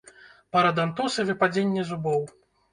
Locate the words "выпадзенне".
1.29-1.87